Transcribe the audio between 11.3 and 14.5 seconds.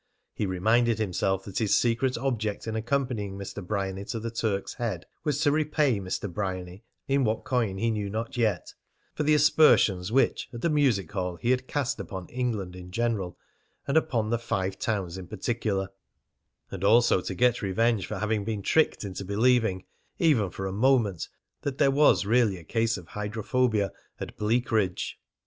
he had cast upon England in general and upon the